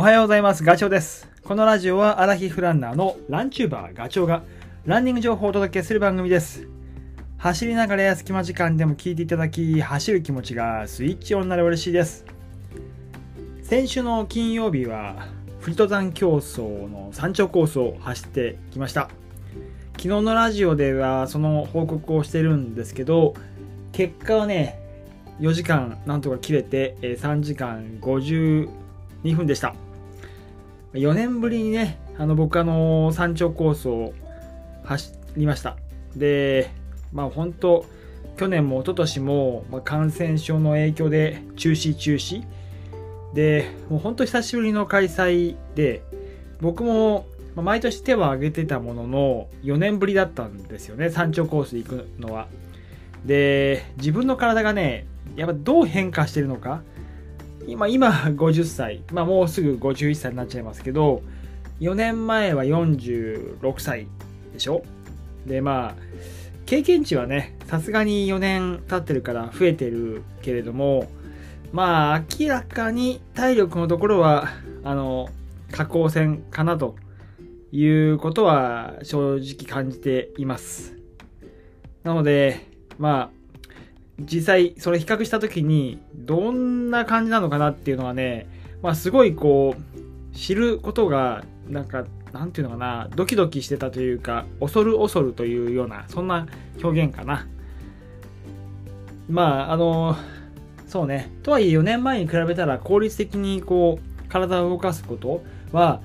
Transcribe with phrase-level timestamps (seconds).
[0.00, 0.64] おはようございます。
[0.64, 1.28] ガチョウです。
[1.44, 4.42] このラジオはアラヒフランナーのランチューバーガチョウが
[4.86, 6.66] ランニング情報をお届けする番組です。
[7.36, 12.24] 走りながらや隙間時間でも聞いていただき、走る気持ちがスイッチオンになれば嬉しいです。
[13.62, 15.28] 先週の金曜日は、
[15.60, 19.10] 富士登山競争の山頂コースを走ってきました。
[19.98, 23.34] 昨日のラジオではその報告をしてるんですけど、
[23.92, 24.80] 結果はね、
[25.40, 28.70] 4時間なんとか切れて3時間52
[29.36, 29.74] 分でした。
[30.92, 34.12] 4年ぶりにね、あの僕あの山頂コースを
[34.84, 35.76] 走りました。
[36.16, 36.70] で、
[37.12, 37.84] まあ本当、
[38.36, 42.42] 去年も一昨年も、まあ、感染症の影響で中止中止
[43.34, 46.02] で、もう本当久しぶりの開催で、
[46.60, 52.48] 僕も毎年手は挙げてたものの4年ぶりだったんですよね、山頂コース行くのは。
[53.24, 56.82] で、自分の体がね、やっぱどう変化してるのか、
[57.66, 61.22] 今、今50歳、まあもうすぐ51歳になっちゃいますけど、
[61.80, 64.06] 4年前は46歳
[64.52, 64.82] でしょ？
[65.46, 66.02] で、まあ、
[66.66, 71.10] 経験値はね、さすがに4年経ってるから増えてるけれども、
[71.72, 74.48] まあ、明らかに体力のところは、
[74.84, 75.28] あの、
[75.70, 76.96] 下降線かなと
[77.72, 80.94] いうことは正直感じています。
[82.02, 82.66] なので、
[82.98, 83.39] まあ、
[84.20, 88.46] 実際それ比較した時にどんな感じなのかなっていうのはね、
[88.82, 96.46] まあすごいこう、知ることが、なんか、なんていうのかな、ドキドキしてたというか、恐る恐るというような、そんな
[96.82, 97.46] 表現かな。
[99.28, 100.16] まあ、あの、
[100.86, 101.30] そうね。
[101.42, 106.00] とはいえ4年前に比べたら効率的にこう、体を動かすことは、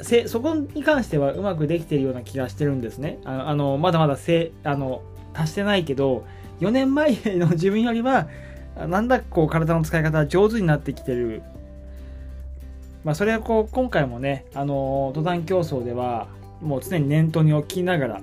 [0.00, 3.18] せそこに関してはうまくできてるような気がしてるんですね。
[3.24, 6.24] あの、まだまだせあの達してないけど、
[6.62, 8.28] 4年前の自分よりは、
[8.88, 11.42] なんだこう体の使い方上手になってきてる。
[13.04, 16.28] まあ、それはこう、今回もね、あの、登山競争では、
[16.60, 18.20] もう常に念頭に置きながら、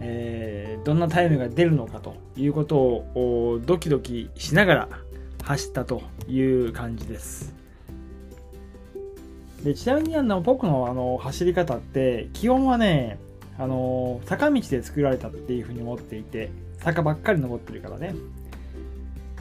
[0.00, 4.88] えーどんなタイムが出るのかということをドキドキしながら
[5.42, 7.54] 走ったという感じです。
[9.64, 13.18] でちなみにあの僕のあの走り方って基本はね
[13.58, 16.50] あの坂道で作られたっていうふうに思っていて
[16.84, 18.14] 坂ばっかり登ってるからね。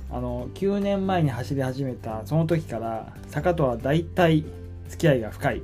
[0.10, 4.46] あの9年前に走り始めたその時から坂とは大体
[4.88, 5.62] 付き合いが深い。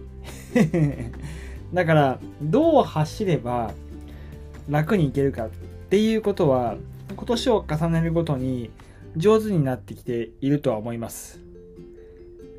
[1.73, 3.71] だからどう走れば
[4.67, 5.49] 楽に行けるかっ
[5.89, 6.75] ていうことは
[7.15, 8.71] 今年を重ねるごとに
[9.15, 11.39] 上手になってきているとは思います。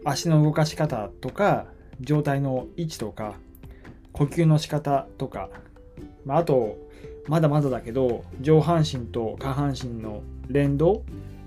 [0.02, 1.66] 足の動かし方とか
[2.00, 3.34] 状態の位置とか
[4.12, 5.50] 呼吸の仕方とか、
[6.24, 6.78] まあ、あと
[7.28, 11.02] まだまだだけど上半身と下半身の連動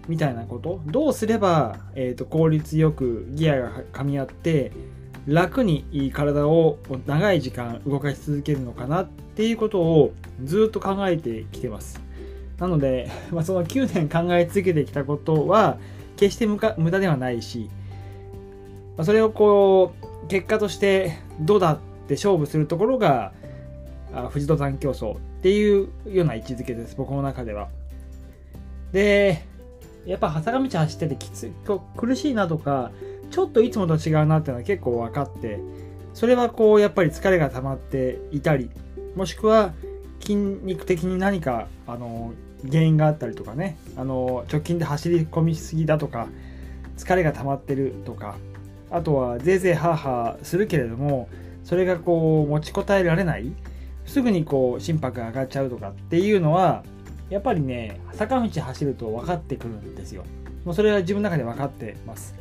[0.08, 0.82] みたいなこと。
[0.86, 4.72] どうすれば、えー、と効率よくギアが噛み合って
[5.28, 10.14] 楽にいい体を長い時間動かし続けるのかなっていうことを
[10.44, 12.02] ずっと考えてきてます。
[12.60, 15.78] なので、 まあ、その9年考え続けてきたことは
[16.18, 17.70] 決して無か無駄ではないし、
[18.98, 23.32] まあ、それをこう結果としてどうだって勝負するところが
[24.14, 27.70] あ富士登山競争っていうような位置づけです僕の中では。
[28.92, 29.46] で
[30.06, 31.52] やっぱ坂道走っててきつい。
[31.66, 32.92] こ苦しいなとか
[33.32, 35.60] ちょっといつもと違うなっていうのは結構分かって
[36.14, 38.70] それはこうやっぱり疲れが溜まっていたり
[39.16, 39.74] もしくは
[40.20, 42.34] 筋肉的に何かあの
[42.70, 46.28] 原因があったりとかねあの直近で走り込みすぎだとか
[46.98, 48.36] 疲れが溜まってるとか
[48.92, 51.28] あとはぜいぜいハーハーするけれども
[51.64, 53.52] それがこう持ちこたえられない
[54.06, 56.84] すぐにこう心拍が上がっちゃうとかっていうのは
[57.30, 60.24] やっぱりね坂道走ると分かってくるんですよ。
[60.66, 62.36] もうそれは自分の中で分かってます。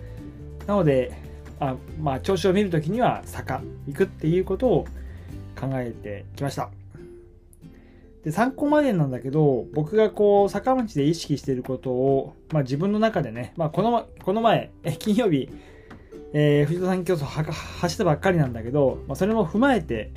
[0.67, 1.13] なので
[1.61, 4.85] あまあ調子を見るときには坂行くっていうことを
[5.59, 6.71] 考えてきました。
[8.25, 14.71] で参考までなんだけど僕がこう坂道で意識していることを、まあ、自分の中でね、まあ、このこの前
[15.01, 15.49] 金曜日、
[16.33, 20.13] えー、富士登山競争は走ったばっかりなんだけど、まあ、それも踏まえて、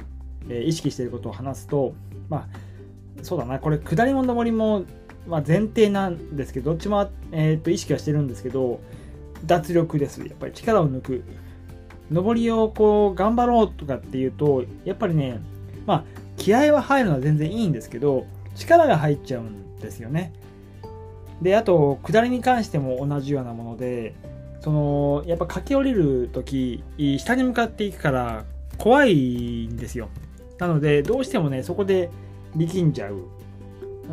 [0.50, 1.94] え意識していることを話すと
[2.30, 3.60] まあそうだな。
[3.60, 4.84] これ下りも上りも、
[5.28, 8.80] まあ、前提なんですけどどっちも、えー、と意識はしてるんですけど
[9.46, 10.20] 脱力です。
[10.22, 11.24] やっぱり力を抜く。
[12.12, 15.40] 上りをこう頑張ろうとかっていうとやっぱりね
[15.88, 16.04] まあ
[16.38, 20.32] 気合は入るのは全然いいんですけど力が入っちゃうんですよね。
[21.42, 24.16] であと下りに関しても同じようなもので
[24.62, 26.84] そのやっぱ駆け下りる時
[27.18, 28.46] 下に向かっていくから
[28.78, 30.10] 怖いんですよ。
[30.58, 32.10] なのでどうしてもねそこで
[32.56, 33.24] 力んじゃう。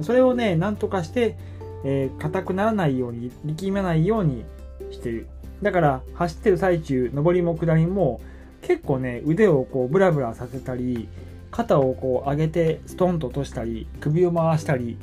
[0.02, 1.36] それをねなんとかして
[1.84, 4.44] えー硬くならないように力まないように
[4.90, 5.28] してる。
[5.62, 8.20] だから走ってる最中上りも下りも
[8.62, 11.08] 結構ね腕をこうブラブラさせたり
[11.52, 14.96] 肩をこう上げてストンと落としたり首を回したり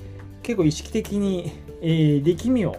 [0.44, 1.52] 結構意識的に、
[1.82, 2.76] えー、力みを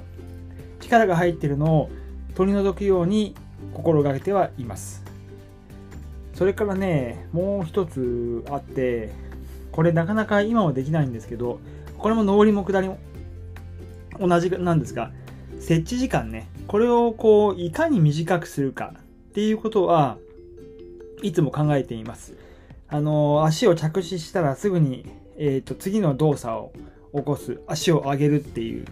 [0.81, 1.91] 力が入ってるのを
[2.35, 3.35] 取り除くように
[3.73, 5.10] 心がけてはいます。
[6.41, 9.13] それからねもう一つあって
[9.73, 11.61] これなかなか今はできないんですけど
[11.99, 12.99] これも上りも下りも
[14.19, 15.13] 同じなんですが
[15.59, 20.17] 設置時間ねこれをこういかに短くするかっていうことは
[21.23, 22.33] いつも考えています。
[22.89, 25.05] あの足を着地したらすぐに、
[25.37, 26.73] えーと、次の動作を
[27.15, 27.61] 起こす。
[27.67, 28.87] 足を上げるっていう。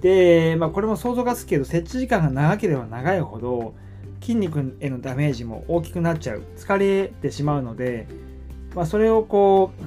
[0.00, 3.74] で、まあ、これも想像がつくけど設置時間が長ければ長いほど
[4.20, 6.42] 筋肉へのダメージも大きくなっちゃう。
[6.56, 8.06] 疲れてしまうので、
[8.74, 9.84] まあ、それをこう、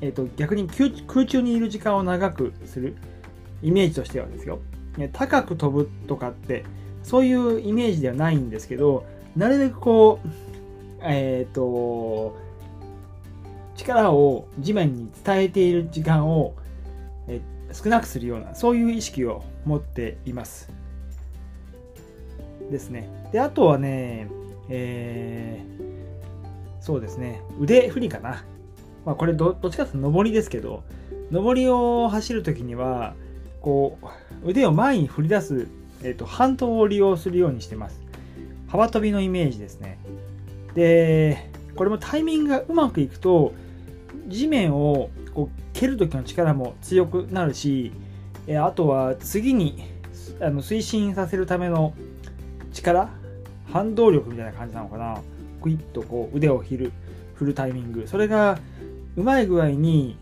[0.00, 2.96] えーと、逆に空中にいる時間を長くする。
[3.62, 4.60] イメージとしてはですよ。
[5.12, 6.64] 高く飛ぶとかって
[7.02, 9.04] そういうイメージではないんですけど
[9.36, 10.28] なるべくこう
[11.02, 12.36] えっ、ー、と
[13.76, 16.54] 力を地面に伝えている時間を、
[17.26, 17.40] え
[17.72, 20.70] 少なくするようなそういう意識を持っています。
[22.70, 23.08] ですね。
[23.32, 24.28] であとはね
[24.68, 27.42] えー、そうですね。
[27.58, 28.44] 腕振りかな、
[29.04, 30.84] まあ、これどどっちかというと上りですけど
[31.30, 33.14] 上りを走るときには
[33.60, 33.98] こ
[34.44, 35.66] う腕を前に振り出す、
[36.02, 38.00] えーと、半島を利用するようにしてます。
[38.68, 39.98] 幅跳びのイメージですね。
[40.74, 43.52] でこれもタイミングがうまくいくと
[44.28, 47.92] 地面をこう蹴る時の力も強くなるし
[48.46, 49.82] えあとは次に
[50.40, 51.92] あの推進させるための
[52.82, 53.08] 力
[53.72, 55.20] 反動力みたいな感じなのかな。
[55.62, 56.92] クイッとこう腕を振る
[57.34, 58.06] 振るタイミング。
[58.06, 58.58] それが
[59.16, 60.16] うまい具合に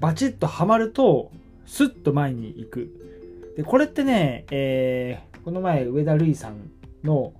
[0.00, 1.30] バチッとはまると
[1.66, 2.90] スッと前に行く。
[3.56, 6.70] でこれってね、えー、この前上田瑠衣さん
[7.04, 7.32] の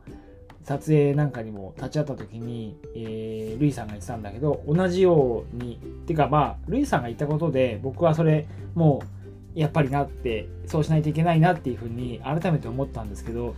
[0.62, 5.74] 撮影なんかにも立ち会った時に、えー、ルイさんが言ってたんだけど同じように。
[5.74, 9.02] っていうかまあルイさんが言ったことで僕はそれも
[9.56, 13.54] うやっぱりなってそうしないといけないなっていうふうに改めて思ったんですけど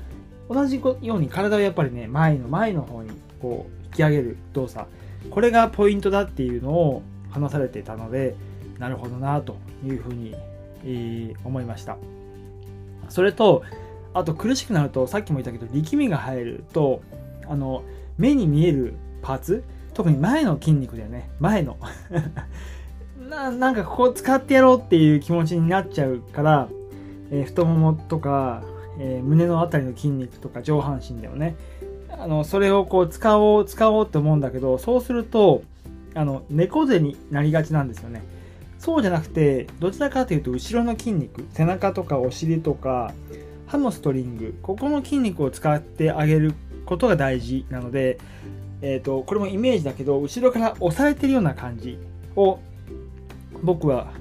[0.48, 3.10] 同じように体をやっぱりね前の前の方に
[3.40, 4.86] こう引き上げる動作
[5.30, 8.34] これがポイントだっていうのを話されてたので
[8.78, 10.34] なるほどなというふうに、
[10.84, 11.96] えー、思いました。
[13.08, 13.62] それと
[14.14, 17.02] あと苦しくなるとさっきも言ったけど力みが入ると
[17.48, 17.84] あの
[18.18, 19.64] 目に見えるパーツ
[19.94, 21.30] 特に前の筋肉だよね。
[21.40, 21.78] 前の。
[23.30, 26.68] ななんかここ使ってやろうっていう気持ちになっちゃうから、
[27.30, 28.62] えー、太ももとか、
[28.98, 31.56] えー、胸の辺りの筋肉とか上半身だよね。
[32.10, 35.62] あのそれをこう使おう使おうって思うんだけどそうすると
[36.14, 38.22] あの猫背になりがちなんですよね。
[38.78, 43.12] そうじゃなくてどちらかというと後ろの筋肉背中とかお尻とか
[43.66, 46.54] ハムストリングここの筋肉を使ってあげる
[46.84, 48.18] ことが大事なので、
[48.80, 51.98] えーと、これもイメージだけど後ろから押さえてるような感じ
[52.36, 52.60] を
[53.62, 54.12] 僕は、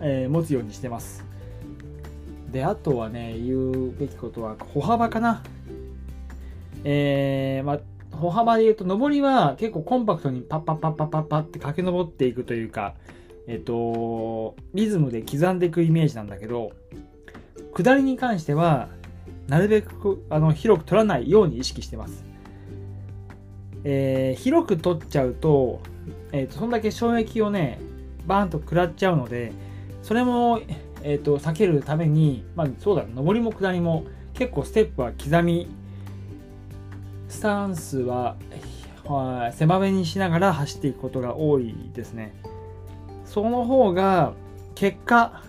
[0.00, 1.24] えー、持つようにしてます。
[2.50, 5.42] であとはね言うべきことは歩幅かな
[6.84, 7.80] えー、まあ
[8.16, 12.94] 歩幅で言うと上りは結構コンパクトにパッパッパッパッパッパって駆け上っていくというか
[13.46, 16.72] えっ、とリズムで刻んでいくイメージなんだけど
[17.74, 18.88] 下りに関しては
[19.48, 22.24] なるべくあの広く取らないように意識してます。
[23.82, 25.80] えー、広く取っちゃうと,、
[26.32, 27.80] えーと、そんだけ衝撃をね
[28.26, 29.52] バーンと食らっちゃうので
[30.02, 30.60] それも、
[31.02, 34.04] えーと、避けるために、まあ、そうだ上りも下りも
[34.34, 35.68] 結構ステップは刻み
[37.28, 38.36] スタンスは
[39.52, 42.34] 狭めにしながら走っていくことが多いですね。
[43.24, 44.34] その方が
[44.74, 45.42] 結果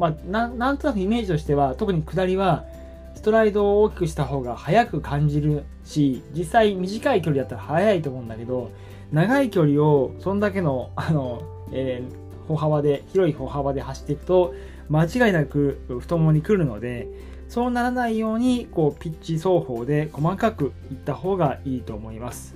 [0.00, 2.64] まあ、なんとなくイメージとしては特に下りは
[3.14, 8.70] ストライドを大きくした方が速く感じるし実際短い距離だったら速いと思うんだけど
[9.12, 14.54] 長い距離をそんだけのあの、えー、歩幅で広い歩幅で走っていくと
[14.90, 17.08] 間違いなく太ももに来るので
[17.48, 22.54] そうならないようにこうピッチ双方で細かくいった方がいいと思います。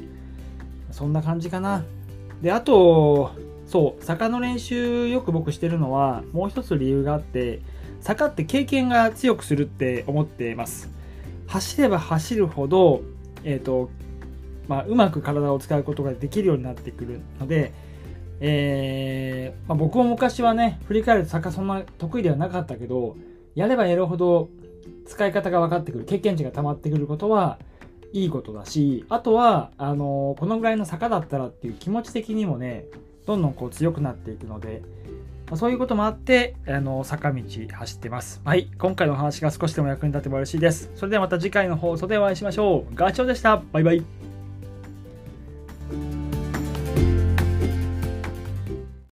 [0.90, 1.84] そんな感じかな。
[2.42, 3.32] であと
[3.66, 7.62] そう坂の練習よく僕してるのはもう一つ理由があって
[8.00, 10.90] 坂って経験が強くするって思ってます。
[11.46, 13.02] 走れば走るほど、
[13.44, 13.90] えーと
[14.68, 17.72] まあ、うまく体を使うことができるようになってくるので、
[18.40, 23.16] えー、まあ、僕も昔はね振り返ると坂そんな得意ではなかったけど
[23.54, 24.48] やればやるほど
[25.06, 27.58] 使い方が分かってくる経験値が溜まってくることは
[28.12, 32.86] いいことだしあとはあのー、このぐらいの坂だったらっていう気持ち的にもね
[33.26, 34.82] どんどんこう強くなっていくので、
[35.46, 38.40] まあ、そういうこともあって、あの、坂道走ってます。
[38.44, 38.70] はい。
[38.78, 40.90] 今回のお話が少しでも役に立てば嬉しいです。
[40.94, 42.94] それではまた次回の放送でお会いしましょう。
[42.94, 43.62] ガチョウでした。
[43.72, 44.33] バイバイ。